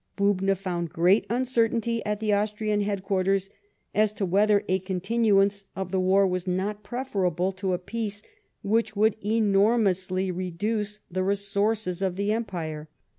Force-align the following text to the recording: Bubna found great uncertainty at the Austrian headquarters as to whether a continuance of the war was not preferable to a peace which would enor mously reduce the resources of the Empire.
Bubna 0.17 0.55
found 0.57 0.89
great 0.89 1.27
uncertainty 1.29 2.03
at 2.07 2.19
the 2.19 2.33
Austrian 2.33 2.81
headquarters 2.81 3.51
as 3.93 4.11
to 4.13 4.25
whether 4.25 4.63
a 4.67 4.79
continuance 4.79 5.67
of 5.75 5.91
the 5.91 5.99
war 5.99 6.25
was 6.25 6.47
not 6.47 6.81
preferable 6.81 7.51
to 7.51 7.73
a 7.73 7.77
peace 7.77 8.23
which 8.63 8.95
would 8.95 9.15
enor 9.21 9.77
mously 9.79 10.35
reduce 10.35 11.01
the 11.11 11.21
resources 11.23 12.01
of 12.01 12.15
the 12.15 12.31
Empire. 12.31 12.89